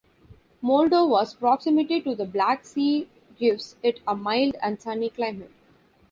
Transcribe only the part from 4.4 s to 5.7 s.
and sunny climate.